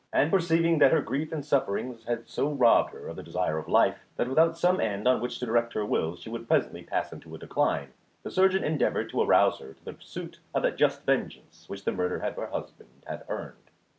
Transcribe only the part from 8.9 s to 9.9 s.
to arouse her to